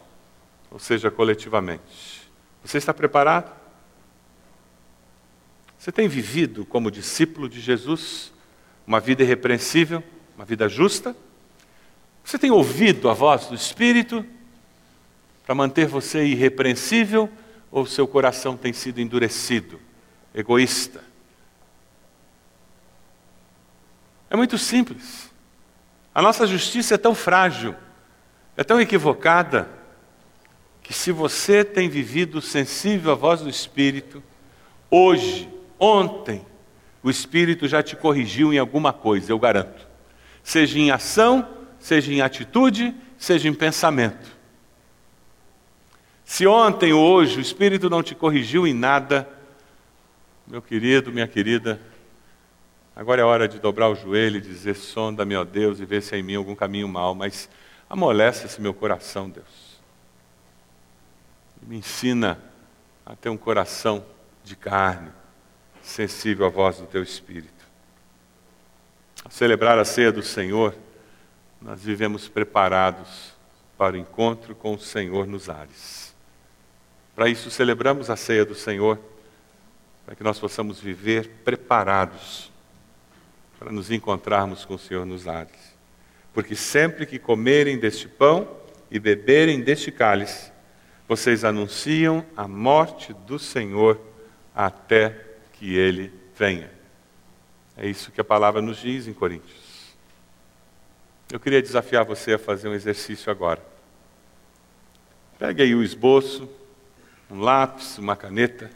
[0.71, 2.31] ou seja coletivamente,
[2.63, 3.51] você está preparado?
[5.79, 8.33] Você tem vivido como discípulo de Jesus
[8.87, 10.03] uma vida irrepreensível,
[10.37, 11.15] uma vida justa?
[12.25, 14.25] Você tem ouvido a voz do Espírito
[15.45, 17.31] para manter você irrepreensível
[17.71, 19.79] ou seu coração tem sido endurecido,
[20.35, 21.03] egoísta?
[24.29, 25.31] É muito simples.
[26.15, 27.75] A nossa justiça é tão frágil,
[28.57, 29.69] é tão equivocada,
[30.83, 34.23] que se você tem vivido sensível à voz do Espírito,
[34.91, 36.47] hoje Ontem,
[37.03, 39.87] o Espírito já te corrigiu em alguma coisa, eu garanto.
[40.43, 41.47] Seja em ação,
[41.79, 44.35] seja em atitude, seja em pensamento.
[46.25, 49.29] Se ontem ou hoje o Espírito não te corrigiu em nada,
[50.47, 51.81] meu querido, minha querida,
[52.95, 56.15] agora é hora de dobrar o joelho e dizer: sonda-me, ó Deus, e vê se
[56.15, 57.49] há em mim algum caminho mau, mas
[57.89, 59.81] amolece esse meu coração, Deus.
[61.63, 62.39] Me ensina
[63.07, 64.05] a ter um coração
[64.43, 65.11] de carne
[65.83, 67.53] sensível à voz do teu Espírito.
[69.25, 70.75] Ao celebrar a ceia do Senhor,
[71.61, 73.33] nós vivemos preparados
[73.79, 76.15] para o encontro com o Senhor nos ares.
[77.15, 78.99] Para isso, celebramos a ceia do Senhor,
[80.05, 82.53] para que nós possamos viver preparados
[83.59, 85.75] para nos encontrarmos com o Senhor nos ares.
[86.33, 88.49] Porque sempre que comerem deste pão
[88.91, 90.53] e beberem deste cálice,
[91.09, 94.01] vocês anunciam a morte do Senhor
[94.55, 95.19] até
[95.55, 96.71] que ele venha.
[97.77, 99.95] É isso que a palavra nos diz em Coríntios.
[101.33, 103.65] Eu queria desafiar você a fazer um exercício agora.
[105.39, 106.49] Pegue aí o esboço,
[107.31, 108.71] um lápis, uma caneta,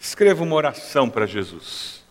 [0.00, 2.02] escreva uma oração para Jesus.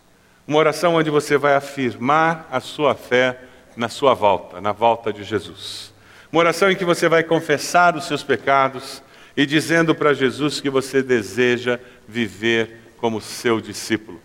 [0.48, 3.40] Uma oração onde você vai afirmar a sua fé
[3.76, 5.94] na sua volta, na volta de Jesus.
[6.32, 9.02] Uma oração em que você vai confessar os seus pecados
[9.36, 14.22] e dizendo para Jesus que você deseja viver como seu discípulo.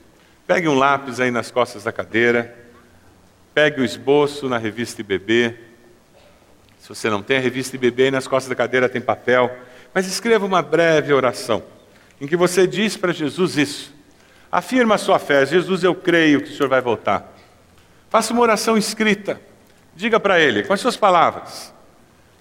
[0.47, 2.57] Pegue um lápis aí nas costas da cadeira,
[3.55, 5.55] pegue o esboço na revista IBB.
[6.79, 9.55] Se você não tem a revista IBB, nas costas da cadeira tem papel,
[9.95, 11.63] mas escreva uma breve oração
[12.23, 13.93] em que você diz para Jesus isso.
[14.51, 17.37] Afirma a sua fé, Jesus, eu creio que o Senhor vai voltar.
[18.09, 19.41] Faça uma oração escrita.
[19.93, 21.75] Diga para ele, com as suas palavras,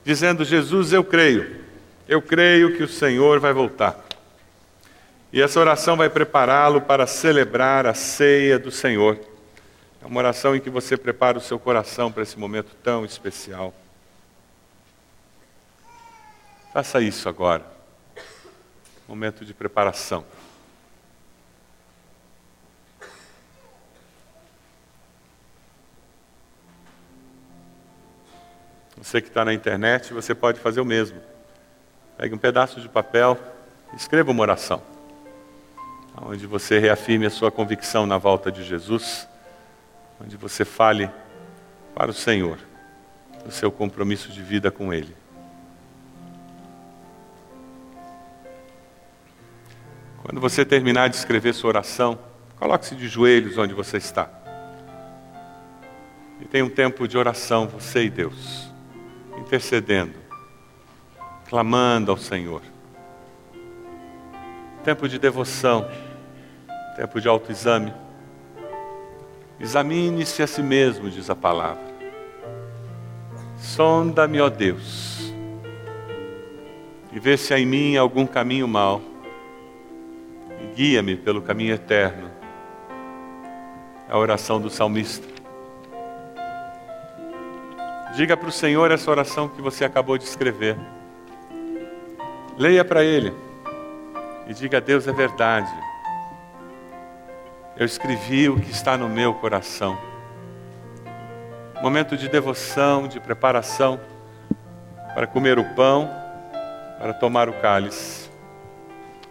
[0.06, 1.62] dizendo: Jesus, eu creio,
[2.08, 4.00] eu creio que o Senhor vai voltar.
[5.34, 9.20] E essa oração vai prepará-lo para celebrar a ceia do Senhor.
[10.00, 13.74] É uma oração em que você prepara o seu coração para esse momento tão especial.
[16.72, 17.81] Faça isso agora.
[19.12, 20.24] Momento de preparação.
[28.96, 31.22] Você que está na internet, você pode fazer o mesmo.
[32.18, 33.38] Pegue um pedaço de papel,
[33.94, 34.82] escreva uma oração
[36.22, 39.28] onde você reafirme a sua convicção na volta de Jesus,
[40.22, 41.12] onde você fale
[41.94, 42.58] para o Senhor
[43.46, 45.21] o seu compromisso de vida com Ele.
[50.32, 52.18] Quando você terminar de escrever sua oração,
[52.58, 54.30] coloque-se de joelhos onde você está.
[56.40, 58.72] E tenha um tempo de oração, você e Deus,
[59.38, 60.14] intercedendo,
[61.50, 62.62] clamando ao Senhor
[64.86, 65.86] tempo de devoção,
[66.96, 67.94] tempo de autoexame.
[69.60, 71.92] Examine-se a si mesmo, diz a palavra.
[73.58, 75.34] Sonda-me, ó Deus,
[77.12, 79.11] e vê se há em mim algum caminho mau,
[80.76, 82.30] guia-me pelo caminho eterno.
[84.10, 85.28] É a oração do salmista.
[88.16, 90.78] Diga para o Senhor essa oração que você acabou de escrever.
[92.58, 93.34] Leia para Ele
[94.48, 95.72] e diga a Deus é verdade.
[97.78, 99.98] Eu escrevi o que está no meu coração.
[101.82, 104.00] Momento de devoção, de preparação
[105.16, 106.10] para comer o pão,
[107.00, 108.21] para tomar o cálice.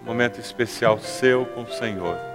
[0.03, 2.30] Momento especial seu com o Senhor.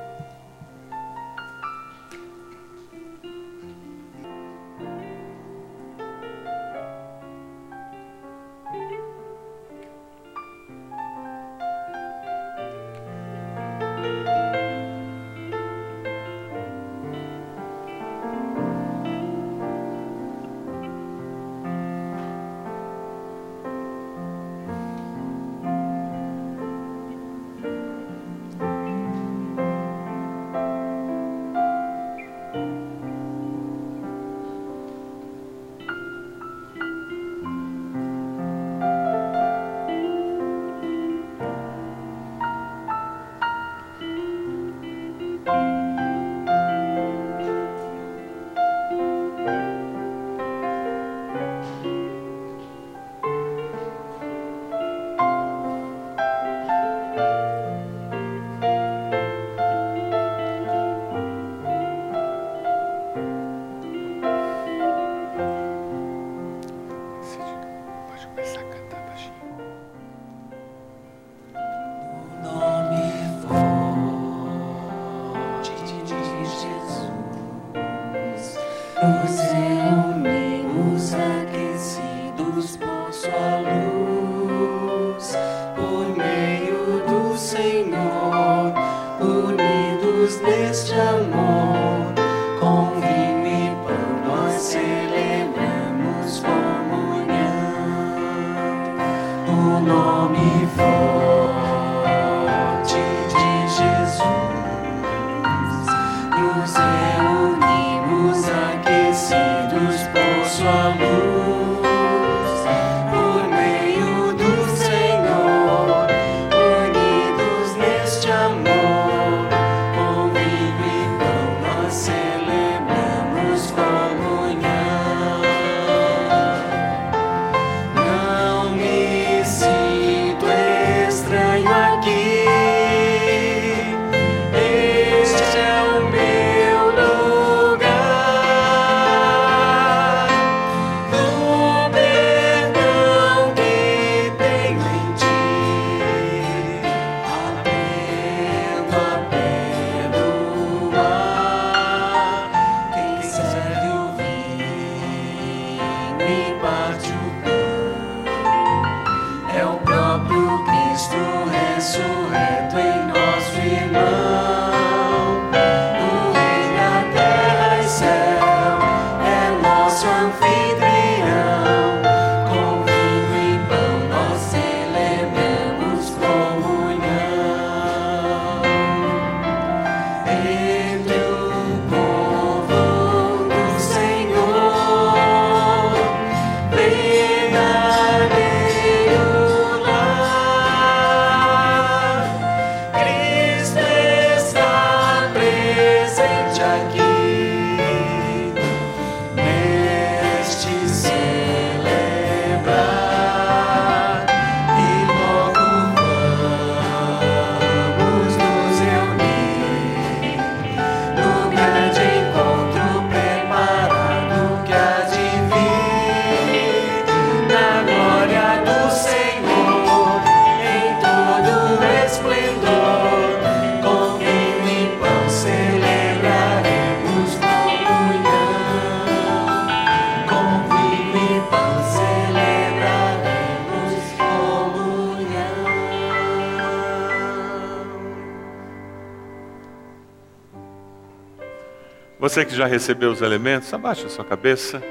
[242.36, 244.84] Você que já recebeu os elementos, abaixe a sua cabeça.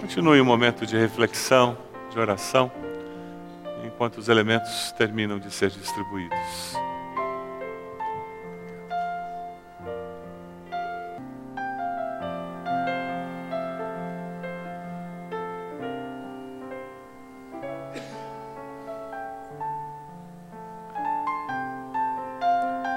[0.00, 1.78] Continue um momento de reflexão,
[2.10, 2.72] de oração,
[3.84, 6.76] enquanto os elementos terminam de ser distribuídos.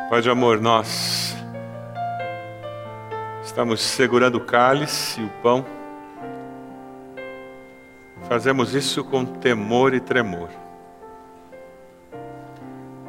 [0.09, 1.24] Pai de amor, nós
[3.55, 5.65] Estamos segurando o cálice e o pão.
[8.27, 10.49] Fazemos isso com temor e tremor.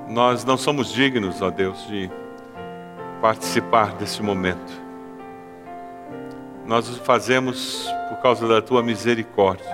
[0.09, 2.09] Nós não somos dignos, ó Deus, de
[3.21, 4.73] participar desse momento.
[6.65, 9.67] Nós o fazemos por causa da tua misericórdia.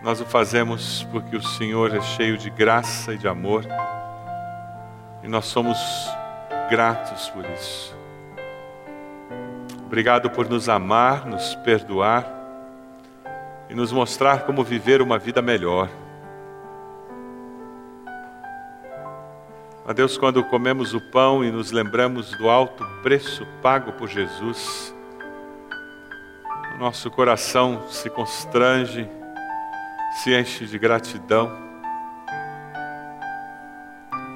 [0.00, 3.66] Nós o fazemos porque o Senhor é cheio de graça e de amor.
[5.24, 5.76] E nós somos
[6.68, 7.96] gratos por isso.
[9.84, 12.26] Obrigado por nos amar, nos perdoar
[13.70, 15.88] e nos mostrar como viver uma vida melhor.
[19.88, 24.92] Ó Deus, quando comemos o pão e nos lembramos do alto preço pago por Jesus,
[26.78, 29.08] nosso coração se constrange,
[30.22, 31.56] se enche de gratidão.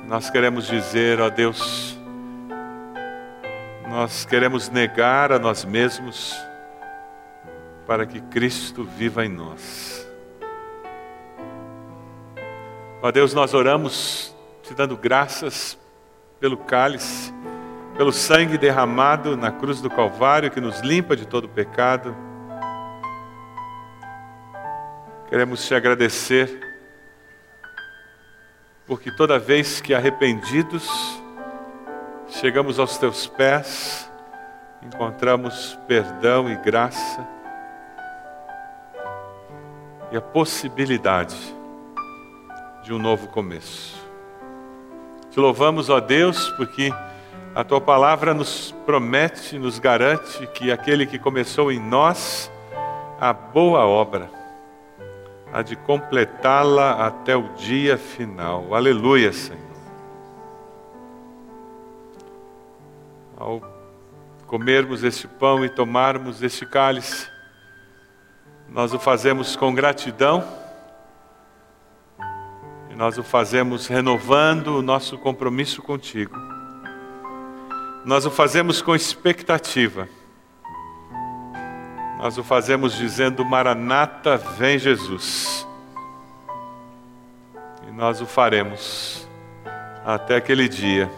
[0.07, 2.00] Nós queremos dizer, ó Deus,
[3.91, 6.33] nós queremos negar a nós mesmos
[7.89, 10.09] para que Cristo viva em nós.
[13.03, 14.33] Ó Deus, nós oramos
[14.63, 15.77] te dando graças
[16.39, 17.35] pelo cálice,
[17.97, 22.15] pelo sangue derramado na cruz do Calvário que nos limpa de todo pecado.
[25.29, 26.61] Queremos te agradecer,
[28.87, 30.89] porque toda vez que arrependidos
[32.31, 34.11] chegamos aos teus pés,
[34.83, 37.27] encontramos perdão e graça
[40.13, 41.37] e a possibilidade
[42.83, 43.99] de um novo começo.
[45.31, 46.93] Te louvamos, ó Deus, porque
[47.55, 52.51] a tua palavra nos promete, nos garante que aquele que começou em nós
[53.21, 54.31] a boa obra,
[55.53, 58.75] há de completá-la até o dia final.
[58.75, 59.70] Aleluia, Senhor.
[63.41, 63.63] Ao
[64.47, 67.27] comermos este pão e tomarmos este cálice,
[68.69, 70.47] nós o fazemos com gratidão
[72.91, 76.37] e nós o fazemos renovando o nosso compromisso contigo.
[78.05, 80.07] Nós o fazemos com expectativa.
[82.19, 85.67] Nós o fazemos dizendo: Maranata, vem Jesus.
[87.89, 89.27] E nós o faremos
[90.05, 91.11] até aquele dia,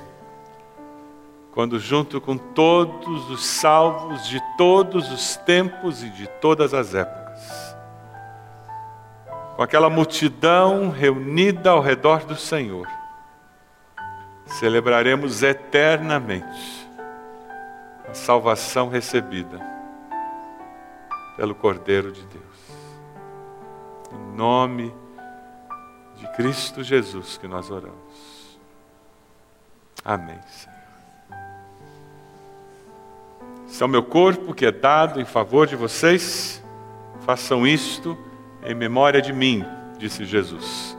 [1.52, 7.76] quando, junto com todos os salvos de todos os tempos e de todas as épocas,
[9.54, 12.88] com aquela multidão reunida ao redor do Senhor,
[14.46, 16.88] celebraremos eternamente
[18.08, 19.60] a salvação recebida
[21.36, 22.42] pelo Cordeiro de Deus.
[24.10, 24.94] Em nome
[26.16, 28.58] de Cristo Jesus que nós oramos.
[30.02, 30.71] Amém, Senhor.
[33.72, 36.62] Esse é o meu corpo que é dado em favor de vocês.
[37.24, 38.18] Façam isto
[38.62, 39.64] em memória de mim,
[39.96, 40.94] disse Jesus.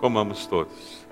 [0.00, 1.04] Comamos todos.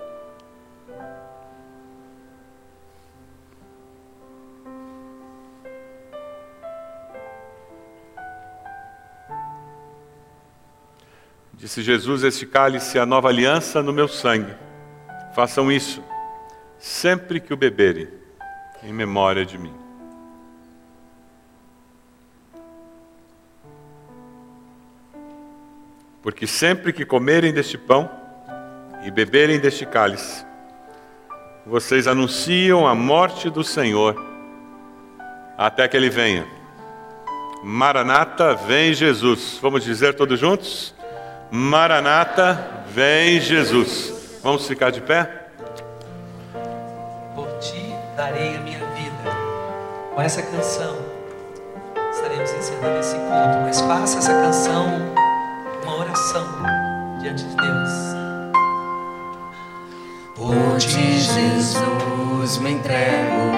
[11.53, 14.55] Disse Jesus: Este cálice é a nova aliança no meu sangue.
[15.35, 16.01] Façam isso
[16.79, 18.07] sempre que o beberem,
[18.81, 19.80] em memória de mim.
[26.21, 28.09] Porque sempre que comerem deste pão
[29.03, 30.45] e beberem deste cálice,
[31.65, 34.15] vocês anunciam a morte do Senhor
[35.57, 36.45] até que ele venha.
[37.63, 39.59] Maranata, vem Jesus.
[39.61, 40.93] Vamos dizer todos juntos?
[41.51, 44.39] Maranata, vem Jesus.
[44.43, 45.47] Vamos ficar de pé?
[47.35, 49.37] Por ti darei a minha vida.
[50.15, 50.97] Com essa canção,
[52.11, 53.59] estaremos encerrando esse culto.
[53.63, 55.20] Mas faça essa canção
[56.11, 56.47] uma oração
[57.21, 57.91] diante de Deus.
[60.35, 63.51] Por ti, Jesus, me entrego